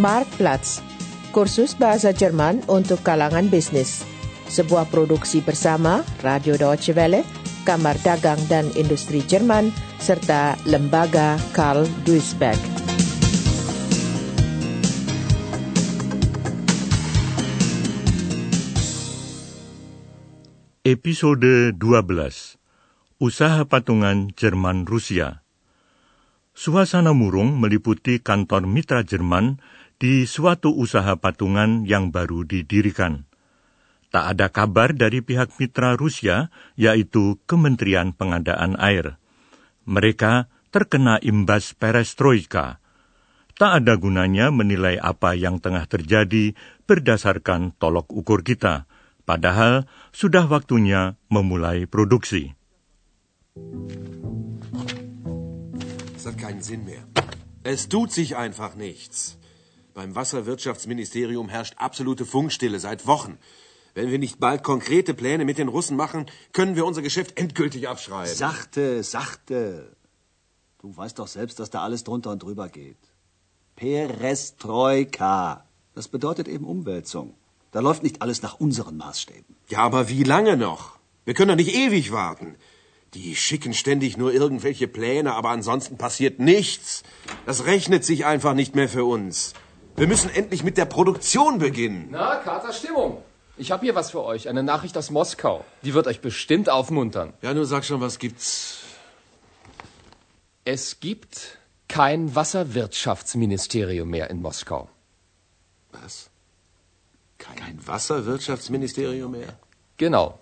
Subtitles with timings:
[0.00, 0.80] Marktplatz,
[1.28, 4.00] kursus bahasa Jerman untuk kalangan bisnis.
[4.48, 7.20] Sebuah produksi bersama Radio Deutsche Welle,
[7.68, 9.68] Kamar Dagang dan Industri Jerman,
[10.00, 12.56] serta Lembaga Karl Duisberg.
[20.80, 22.56] Episode 12
[23.20, 25.44] Usaha Patungan Jerman Rusia
[26.56, 29.60] Suasana murung meliputi kantor mitra Jerman
[30.00, 33.28] di suatu usaha patungan yang baru didirikan.
[34.10, 39.20] Tak ada kabar dari pihak mitra Rusia, yaitu Kementerian Pengadaan Air.
[39.84, 42.80] Mereka terkena imbas perestroika.
[43.60, 46.56] Tak ada gunanya menilai apa yang tengah terjadi
[46.88, 48.88] berdasarkan tolok ukur kita,
[49.28, 49.84] padahal
[50.16, 52.56] sudah waktunya memulai produksi.
[57.60, 59.39] Es tut sich einfach nichts.
[60.00, 63.36] Beim Wasserwirtschaftsministerium herrscht absolute Funkstille seit Wochen.
[63.92, 67.86] Wenn wir nicht bald konkrete Pläne mit den Russen machen, können wir unser Geschäft endgültig
[67.86, 68.34] abschreiben.
[68.34, 69.94] Sachte, sachte.
[70.80, 72.96] Du weißt doch selbst, dass da alles drunter und drüber geht.
[73.76, 75.66] Perestroika.
[75.94, 77.34] Das bedeutet eben Umwälzung.
[77.70, 79.54] Da läuft nicht alles nach unseren Maßstäben.
[79.68, 80.96] Ja, aber wie lange noch?
[81.26, 82.56] Wir können doch nicht ewig warten.
[83.12, 87.02] Die schicken ständig nur irgendwelche Pläne, aber ansonsten passiert nichts.
[87.44, 89.52] Das rechnet sich einfach nicht mehr für uns.
[89.96, 92.08] Wir müssen endlich mit der Produktion beginnen.
[92.10, 93.22] Na, Kater Stimmung.
[93.56, 95.64] Ich habe hier was für euch, eine Nachricht aus Moskau.
[95.82, 97.34] Die wird euch bestimmt aufmuntern.
[97.42, 98.78] Ja, nur sag schon, was gibt's?
[100.64, 104.88] Es gibt kein Wasserwirtschaftsministerium mehr in Moskau.
[105.92, 106.30] Was?
[107.36, 109.58] Kein Wasserwirtschaftsministerium mehr?
[109.96, 110.38] Genau.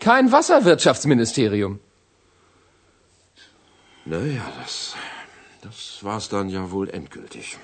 [0.00, 1.80] Kein Wasserwirtschaftsministerium.
[4.04, 4.94] Naja, das,
[5.62, 7.58] das war's dann ja wohl endgültig.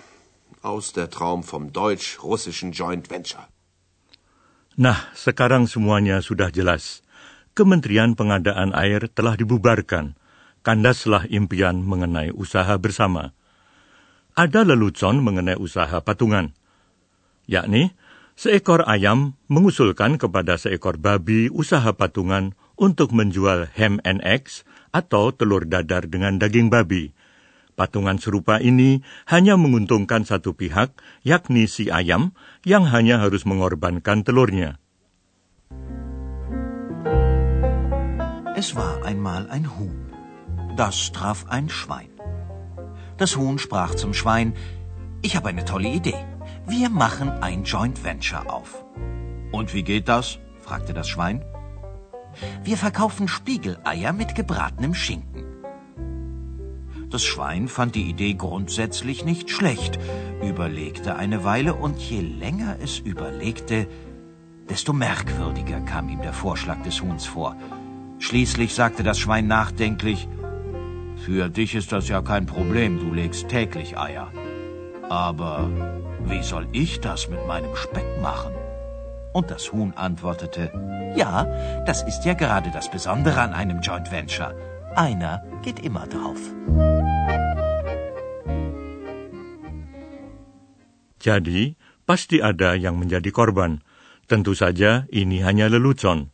[0.64, 3.52] Aus der Traum vom deutsch-russischen Joint Venture.
[4.80, 7.04] Nah, sekarang semuanya sudah jelas.
[7.52, 10.16] Kementerian Pengadaan Air telah dibubarkan.
[10.64, 13.36] Kandaslah impian mengenai usaha bersama.
[14.32, 16.56] Ada lelucon mengenai usaha patungan.
[17.44, 17.92] Yakni,
[18.32, 24.64] seekor ayam mengusulkan kepada seekor babi usaha patungan untuk menjual ham and eggs
[24.96, 27.13] atau telur dadar dengan daging babi.
[27.74, 30.94] Patungan serupa ini hanya menguntungkan satu pihak,
[31.26, 32.30] yakni si ayam,
[32.62, 34.78] yang hanya harus mengorbankan telurnya.
[38.54, 40.14] Es war einmal ein Huhn.
[40.78, 42.10] Das traf ein Schwein.
[43.18, 44.54] Das Huhn sprach zum Schwein,
[45.22, 46.22] ich habe eine tolle Idee.
[46.66, 48.84] Wir machen ein Joint Venture auf.
[49.50, 50.38] Und wie geht das?
[50.62, 51.44] fragte das Schwein.
[52.62, 55.43] Wir verkaufen Spiegeleier mit gebratenem Schinken.
[57.14, 60.00] Das Schwein fand die Idee grundsätzlich nicht schlecht,
[60.42, 63.86] überlegte eine Weile und je länger es überlegte,
[64.68, 67.54] desto merkwürdiger kam ihm der Vorschlag des Huhns vor.
[68.18, 70.26] Schließlich sagte das Schwein nachdenklich,
[71.24, 74.32] Für dich ist das ja kein Problem, du legst täglich Eier.
[75.08, 75.70] Aber
[76.24, 78.54] wie soll ich das mit meinem Speck machen?
[79.32, 80.72] Und das Huhn antwortete,
[81.14, 81.44] ja,
[81.86, 84.56] das ist ja gerade das Besondere an einem Joint Venture.
[84.96, 86.38] Einer geht immer drauf.
[91.24, 91.72] Jadi,
[92.04, 93.80] pasti ada yang menjadi korban.
[94.28, 96.28] Tentu saja ini hanya lelucon.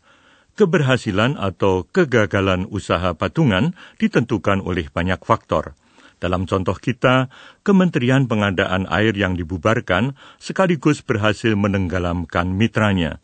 [0.58, 5.78] Keberhasilan atau kegagalan usaha patungan ditentukan oleh banyak faktor.
[6.18, 7.30] Dalam contoh kita,
[7.62, 13.22] Kementerian Pengadaan Air yang dibubarkan sekaligus berhasil menenggelamkan mitranya.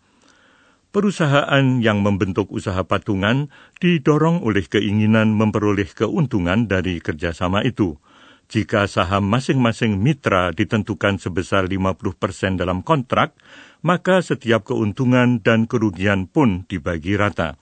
[0.94, 3.52] Perusahaan yang membentuk usaha patungan
[3.84, 8.00] didorong oleh keinginan memperoleh keuntungan dari kerjasama itu.
[8.46, 13.34] Jika saham masing-masing mitra ditentukan sebesar 50% dalam kontrak,
[13.82, 17.58] maka setiap keuntungan dan kerugian pun dibagi rata.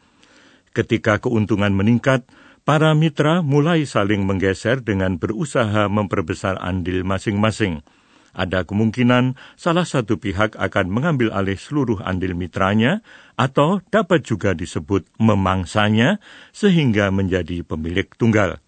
[0.76, 2.28] Ketika keuntungan meningkat,
[2.68, 7.84] para mitra mulai saling menggeser dengan berusaha memperbesar andil masing-masing.
[8.34, 13.00] Ada kemungkinan salah satu pihak akan mengambil alih seluruh andil mitranya,
[13.38, 16.18] atau dapat juga disebut memangsanya,
[16.50, 18.63] sehingga menjadi pemilik tunggal.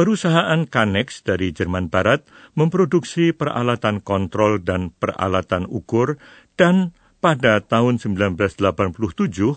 [0.00, 2.24] Perusahaan Canex dari Jerman Barat
[2.56, 6.16] memproduksi peralatan kontrol dan peralatan ukur
[6.56, 8.96] dan pada tahun 1987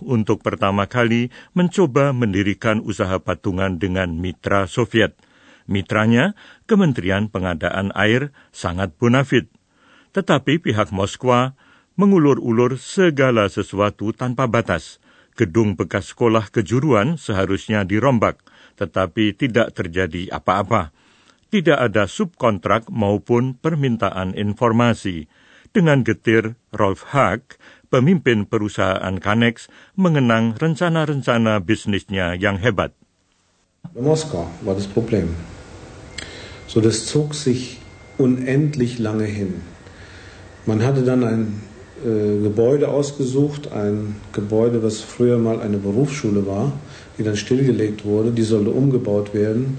[0.03, 5.15] untuk pertama kali mencoba mendirikan usaha patungan dengan mitra Soviet.
[5.63, 6.35] Mitranya,
[6.67, 9.47] Kementerian Pengadaan Air, sangat bonafit.
[10.11, 11.55] Tetapi pihak Moskwa
[11.95, 14.99] mengulur-ulur segala sesuatu tanpa batas.
[15.39, 18.43] Gedung bekas sekolah kejuruan seharusnya dirombak–
[18.75, 20.93] tetapi tidak terjadi apa-apa.
[21.53, 25.29] tidak ada subkontrak maupun permintaan informasi.
[25.69, 27.61] Dengan getir, Rolf Haag,
[27.93, 32.97] pemimpin perusahaan Kanex, mengenang rencana-rencana bisnisnya yang hebat.
[33.93, 35.37] Moskau war das Problem.
[36.65, 37.77] So, das zog sich
[38.17, 39.61] unendlich lange hin.
[40.65, 41.61] Man hatte dann ein
[42.05, 46.71] äh, Gebäude ausgesucht, ein Gebäude, was früher mal eine Berufsschule war,
[47.17, 49.77] die dann stillgelegt wurde, die sollte umgebaut werden.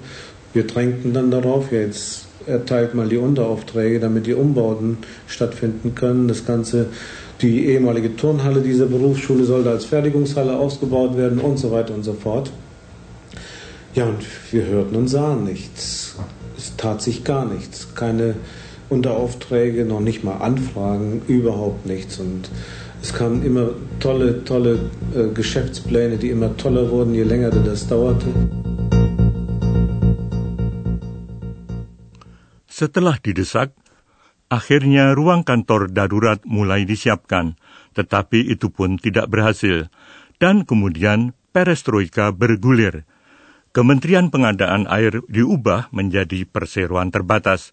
[0.52, 6.28] Wir drängten dann darauf, jetzt erteilt mal die Unteraufträge, damit die Umbauten stattfinden können.
[6.28, 6.86] Das Ganze,
[7.42, 12.12] die ehemalige Turnhalle dieser Berufsschule sollte als Fertigungshalle ausgebaut werden und so weiter und so
[12.12, 12.50] fort.
[13.94, 16.16] Ja, und wir hörten und sahen nichts.
[16.56, 17.88] Es tat sich gar nichts.
[17.94, 18.34] Keine
[18.90, 22.18] Unteraufträge, noch nicht mal Anfragen, überhaupt nichts.
[22.18, 22.50] Und
[23.02, 28.32] es kamen immer tolle, tolle äh, Geschäftspläne, die immer toller wurden, je länger das dauerte.
[32.74, 33.70] Setelah didesak,
[34.50, 37.54] akhirnya ruang kantor darurat mulai disiapkan,
[37.94, 39.86] tetapi itu pun tidak berhasil.
[40.42, 43.06] Dan kemudian perestroika bergulir.
[43.70, 47.70] Kementerian Pengadaan Air diubah menjadi perseroan terbatas.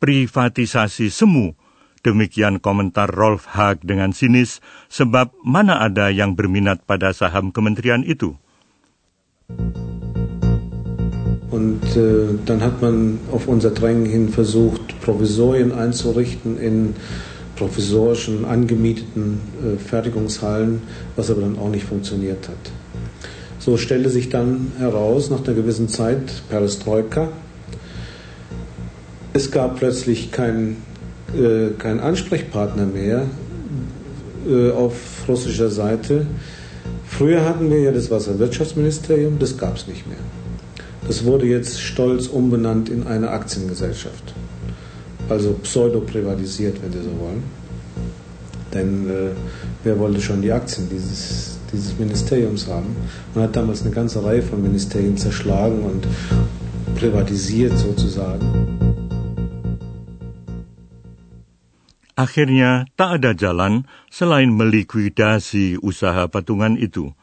[0.00, 1.54] Privatisasi semu.
[2.00, 8.40] Demikian komentar Rolf Haag dengan sinis, sebab mana ada yang berminat pada saham kementerian itu.
[11.52, 16.96] Und äh, dann hat man auf unser Drängen hin versucht, Provisorien einzurichten in
[17.60, 20.80] provisorischen, angemieteten äh, Fertigungshallen,
[21.16, 22.72] was aber dann auch nicht funktioniert hat.
[23.58, 27.28] So stellte sich dann heraus, nach einer gewissen Zeit, Perestroika,
[29.32, 30.82] es gab plötzlich keinen
[31.34, 33.26] äh, kein Ansprechpartner mehr
[34.48, 34.94] äh, auf
[35.28, 36.26] russischer Seite.
[37.06, 40.18] Früher hatten wir ja das Wasserwirtschaftsministerium, das gab es nicht mehr.
[41.06, 44.34] Das wurde jetzt stolz umbenannt in eine Aktiengesellschaft.
[45.28, 47.44] Also pseudo-privatisiert, wenn Sie so wollen.
[48.74, 49.30] Denn äh,
[49.84, 52.96] wer wollte schon die Aktien dieses, dieses Ministeriums haben?
[53.34, 56.06] Man hat damals eine ganze Reihe von Ministerien zerschlagen und
[56.96, 58.79] privatisiert sozusagen.
[62.18, 67.14] Akhirnya tak ada jalan selain melikuidasi usaha patungan itu.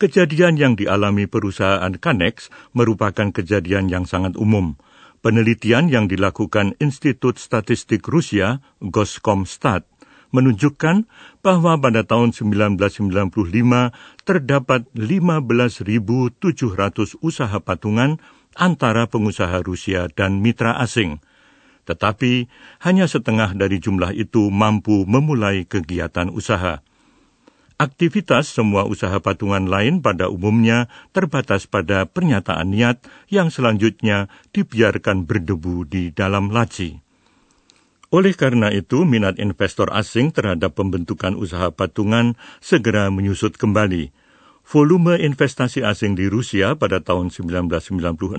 [0.00, 4.80] Kejadian yang dialami perusahaan Kanex merupakan kejadian yang sangat umum.
[5.20, 9.84] Penelitian yang dilakukan Institut Statistik Rusia, Goskomstat,
[10.32, 11.04] menunjukkan
[11.44, 13.28] bahwa pada tahun 1995
[14.24, 18.16] terdapat 15.700 usaha patungan
[18.56, 21.20] antara pengusaha Rusia dan mitra asing.
[21.90, 22.46] Tetapi
[22.86, 26.86] hanya setengah dari jumlah itu mampu memulai kegiatan usaha.
[27.80, 35.88] Aktivitas semua usaha patungan lain pada umumnya terbatas pada pernyataan niat yang selanjutnya dibiarkan berdebu
[35.88, 37.00] di dalam laci.
[38.12, 44.12] Oleh karena itu, minat investor asing terhadap pembentukan usaha patungan segera menyusut kembali.
[44.66, 48.38] Volume investasi asing di Rusia pada tahun 1996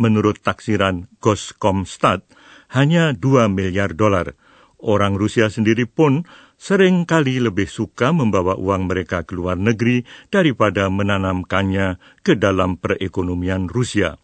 [0.00, 2.24] menurut taksiran Goskomstat
[2.72, 4.34] hanya 2 miliar dolar.
[4.82, 6.26] Orang Rusia sendiri pun
[6.58, 10.02] sering kali lebih suka membawa uang mereka ke luar negeri
[10.32, 14.18] daripada menanamkannya ke dalam perekonomian Rusia.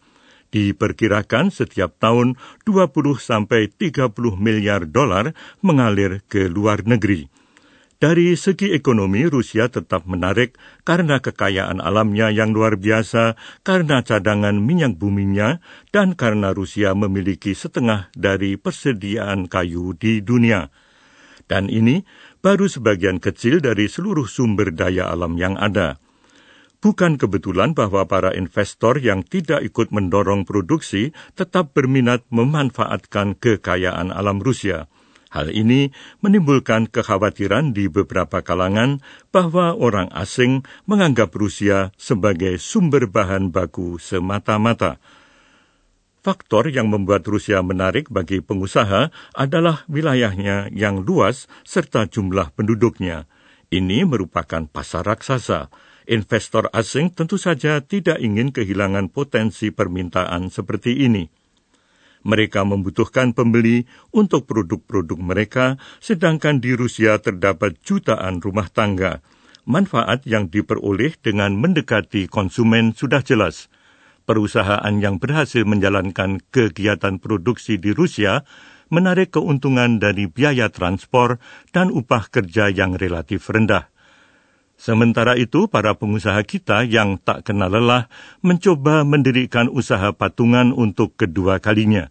[0.49, 2.91] Diperkirakan setiap tahun 20
[3.21, 7.38] sampai 30 miliar dolar mengalir ke luar negeri.
[7.99, 10.55] Dari segi ekonomi, Rusia tetap menarik
[10.87, 13.35] karena kekayaan alamnya yang luar biasa,
[13.67, 15.59] karena cadangan minyak buminya,
[15.91, 20.71] dan karena Rusia memiliki setengah dari persediaan kayu di dunia.
[21.51, 22.07] Dan ini
[22.39, 25.99] baru sebagian kecil dari seluruh sumber daya alam yang ada.
[26.79, 34.39] Bukan kebetulan bahwa para investor yang tidak ikut mendorong produksi tetap berminat memanfaatkan kekayaan alam
[34.39, 34.87] Rusia.
[35.29, 35.93] Hal ini
[36.25, 38.97] menimbulkan kekhawatiran di beberapa kalangan
[39.29, 44.97] bahwa orang asing menganggap Rusia sebagai sumber bahan baku semata-mata.
[46.19, 53.29] Faktor yang membuat Rusia menarik bagi pengusaha adalah wilayahnya yang luas serta jumlah penduduknya.
[53.69, 55.69] Ini merupakan pasar raksasa.
[56.09, 61.38] Investor asing tentu saja tidak ingin kehilangan potensi permintaan seperti ini.
[62.27, 65.65] Mereka membutuhkan pembeli untuk produk-produk mereka,
[66.03, 69.23] sedangkan di Rusia terdapat jutaan rumah tangga.
[69.63, 73.69] Manfaat yang diperoleh dengan mendekati konsumen sudah jelas
[74.29, 78.45] perusahaan yang berhasil menjalankan kegiatan produksi di Rusia
[78.93, 81.41] menarik keuntungan dari biaya transport
[81.73, 83.89] dan upah kerja yang relatif rendah.
[84.79, 88.07] Sementara itu, para pengusaha kita yang tak kenal lelah
[88.39, 92.07] mencoba mendirikan usaha patungan untuk kedua kalinya.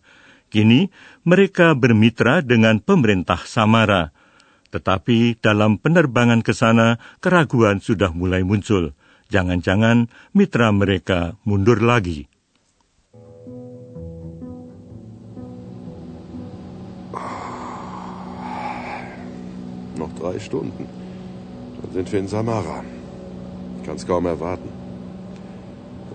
[0.52, 0.92] Kini,
[1.24, 4.12] mereka bermitra dengan pemerintah Samara.
[4.68, 8.92] Tetapi dalam penerbangan ke sana, keraguan sudah mulai muncul.
[9.32, 12.28] Jangan-jangan mitra mereka mundur lagi.
[19.96, 21.07] Noch drei Stunden.
[21.82, 22.82] Dann sind wir in Samara.
[23.80, 24.68] Ich kann es kaum erwarten.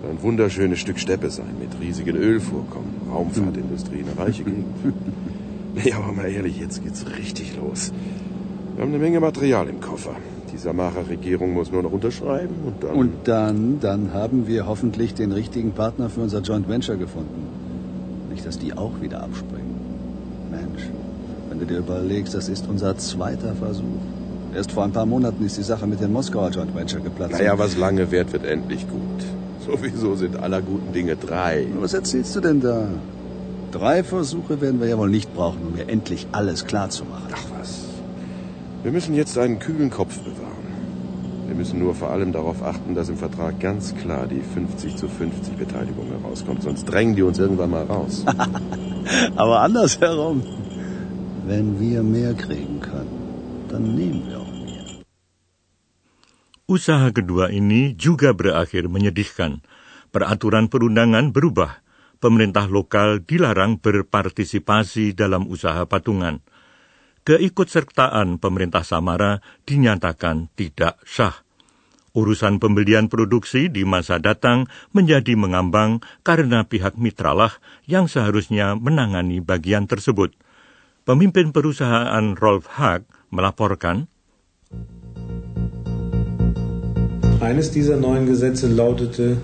[0.00, 4.66] Wird ein wunderschönes Stück Steppe sein, mit riesigen Ölvorkommen, Raumfahrtindustrie, eine reiche Gegend.
[5.76, 7.92] Nee, aber mal ehrlich, jetzt geht's richtig los.
[8.76, 10.14] Wir haben eine Menge Material im Koffer.
[10.52, 12.94] Die Samara-Regierung muss nur noch unterschreiben und dann...
[12.94, 17.48] Und dann, dann haben wir hoffentlich den richtigen Partner für unser Joint Venture gefunden.
[18.30, 19.74] Nicht, dass die auch wieder abspringen.
[20.52, 20.88] Mensch,
[21.48, 23.84] wenn du dir überlegst, das ist unser zweiter Versuch.
[24.54, 27.32] Erst vor ein paar Monaten ist die Sache mit dem Moskauer Joint Venture geplatzt.
[27.32, 29.00] Naja, was lange währt, wird endlich gut.
[29.66, 31.66] Sowieso sind aller guten Dinge drei.
[31.80, 32.86] Was erzählst du denn da?
[33.72, 37.28] Drei Versuche werden wir ja wohl nicht brauchen, um mir endlich alles klar zu machen.
[37.32, 37.80] Ach was.
[38.84, 40.54] Wir müssen jetzt einen kühlen Kopf bewahren.
[41.48, 45.08] Wir müssen nur vor allem darauf achten, dass im Vertrag ganz klar die 50 zu
[45.08, 46.62] 50 Beteiligung herauskommt.
[46.62, 48.24] Sonst drängen die uns irgendwann mal raus.
[49.36, 50.42] Aber andersherum.
[51.46, 53.24] Wenn wir mehr kriegen können,
[53.68, 54.43] dann nehmen wir auch.
[56.64, 59.60] Usaha kedua ini juga berakhir menyedihkan.
[60.08, 61.84] Peraturan perundangan berubah.
[62.24, 66.40] Pemerintah lokal dilarang berpartisipasi dalam usaha patungan.
[67.28, 71.44] Keikutsertaan pemerintah Samara dinyatakan tidak sah.
[72.16, 74.64] Urusan pembelian produksi di masa datang
[74.96, 80.32] menjadi mengambang karena pihak mitralah yang seharusnya menangani bagian tersebut.
[81.04, 84.08] Pemimpin perusahaan Rolf Haag melaporkan,
[87.44, 89.36] Eines dieser neuen Gesetze lautete,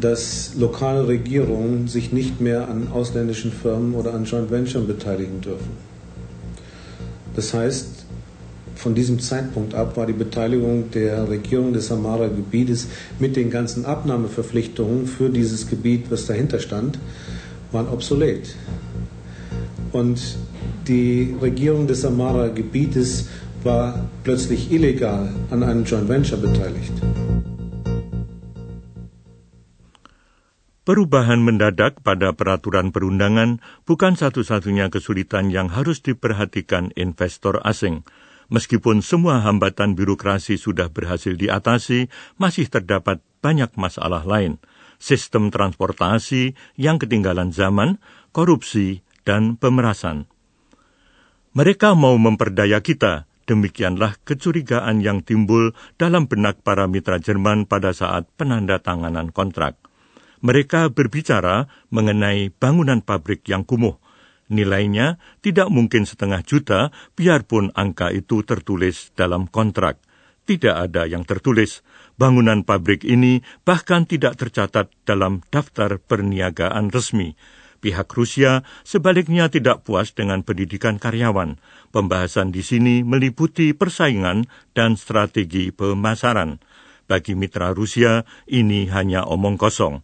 [0.00, 5.70] dass lokale Regierungen sich nicht mehr an ausländischen Firmen oder an Joint Venture beteiligen dürfen.
[7.36, 8.04] Das heißt,
[8.74, 12.88] von diesem Zeitpunkt ab war die Beteiligung der Regierung des Samara-Gebietes
[13.20, 16.98] mit den ganzen Abnahmeverpflichtungen für dieses Gebiet, was dahinter stand,
[17.70, 18.56] waren obsolet.
[19.92, 20.20] Und
[20.88, 23.26] die Regierung des Samara-Gebietes
[23.62, 26.92] war plötzlich illegal an einem Joint Venture beteiligt.
[30.86, 33.58] Perubahan mendadak pada peraturan perundangan
[33.90, 38.06] bukan satu-satunya kesulitan yang harus diperhatikan investor asing.
[38.54, 42.06] Meskipun semua hambatan birokrasi sudah berhasil diatasi,
[42.38, 44.62] masih terdapat banyak masalah lain.
[45.02, 47.98] Sistem transportasi yang ketinggalan zaman,
[48.30, 50.30] korupsi, dan pemerasan.
[51.58, 58.30] Mereka mau memperdaya kita, demikianlah kecurigaan yang timbul dalam benak para mitra Jerman pada saat
[58.38, 59.85] penandatanganan kontrak.
[60.44, 63.96] Mereka berbicara mengenai bangunan pabrik yang kumuh.
[64.46, 69.98] Nilainya tidak mungkin setengah juta, biarpun angka itu tertulis dalam kontrak.
[70.46, 71.82] Tidak ada yang tertulis.
[72.14, 77.34] Bangunan pabrik ini bahkan tidak tercatat dalam daftar perniagaan resmi.
[77.82, 81.58] Pihak Rusia sebaliknya tidak puas dengan pendidikan karyawan.
[81.90, 86.62] Pembahasan di sini meliputi persaingan dan strategi pemasaran.
[87.06, 90.02] Bagi mitra Rusia, ini hanya omong kosong.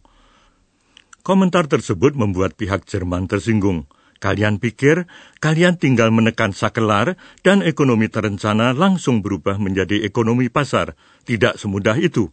[1.23, 3.87] Komentar tersebut membuat pihak Jerman tersinggung.
[4.19, 5.07] Kalian pikir
[5.39, 7.15] kalian tinggal menekan sakelar
[7.47, 10.99] dan ekonomi terencana langsung berubah menjadi ekonomi pasar.
[11.23, 12.27] Tidak semudah itu.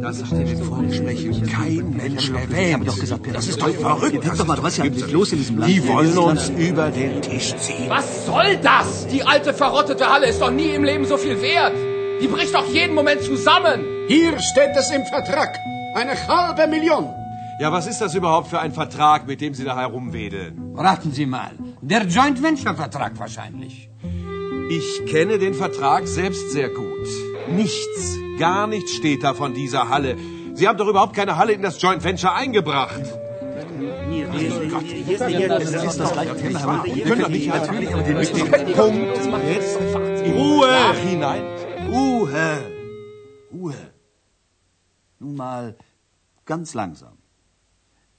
[0.00, 2.88] Das hat in den Vorsprechen kein Mensch erwähnt.
[3.36, 4.24] Das ist doch verrückt.
[4.24, 5.68] Denk doch mal, was ist ja los in diesem Land?
[5.68, 7.92] Die wollen uns über den Tisch ziehen.
[7.92, 9.04] Was soll das?
[9.12, 11.76] Die alte verrottete Halle ist doch nie im Leben so viel wert.
[12.20, 13.84] Die bricht doch jeden Moment zusammen.
[14.08, 15.58] Hier steht es im Vertrag.
[15.94, 17.12] Eine halbe Million.
[17.58, 20.74] Ja, was ist das überhaupt für ein Vertrag, mit dem Sie da herumwedeln?
[20.76, 21.52] Raten Sie mal.
[21.80, 23.88] Der Joint Venture Vertrag wahrscheinlich.
[24.68, 27.08] Ich kenne den Vertrag selbst sehr gut.
[27.48, 30.16] Nichts, gar nichts steht da von dieser Halle.
[30.54, 33.00] Sie haben doch überhaupt keine Halle in das Joint Venture eingebracht.
[37.04, 39.18] Können doch nicht natürlich, aber den Punkt
[39.48, 39.78] jetzt
[40.34, 40.68] Ruhe
[41.08, 41.55] hinein.
[41.96, 42.46] Ruhe.
[43.52, 43.82] Ruhe.
[45.18, 45.76] Nun mal
[46.44, 47.16] ganz langsam.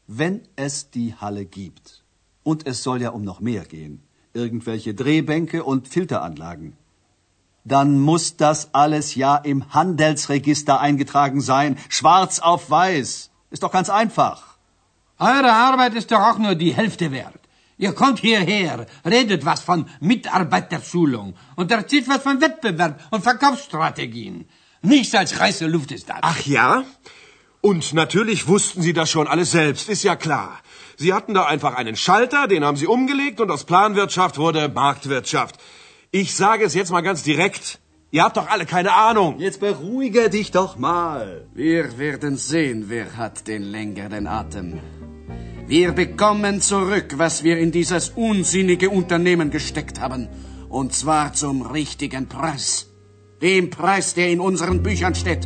[0.07, 2.03] Wenn es die Halle gibt,
[2.43, 4.03] und es soll ja um noch mehr gehen,
[4.34, 6.77] irgendwelche Drehbänke und Filteranlagen,
[7.65, 13.29] dann muss das alles ja im Handelsregister eingetragen sein, schwarz auf weiß.
[13.51, 14.57] Ist doch ganz einfach.
[15.19, 17.37] Eure Arbeit ist doch auch nur die Hälfte wert.
[17.77, 24.48] Ihr kommt hierher, redet was von Mitarbeiterschulung und erzählt was von Wettbewerb und Verkaufsstrategien.
[24.81, 26.17] Nichts als heiße Luft ist das.
[26.22, 26.84] Ach ja?
[27.62, 30.60] Und natürlich wussten Sie das schon alles selbst, ist ja klar.
[30.96, 35.57] Sie hatten da einfach einen Schalter, den haben Sie umgelegt und aus Planwirtschaft wurde Marktwirtschaft.
[36.12, 37.79] Ich sage es jetzt mal ganz direkt.
[38.10, 39.39] Ihr habt doch alle keine Ahnung.
[39.39, 41.46] Jetzt beruhige dich doch mal.
[41.53, 44.79] Wir werden sehen, wer hat den längeren Atem.
[45.67, 50.29] Wir bekommen zurück, was wir in dieses unsinnige Unternehmen gesteckt haben.
[50.69, 52.88] Und zwar zum richtigen Preis.
[53.41, 55.45] Dem Preis, der in unseren Büchern steht.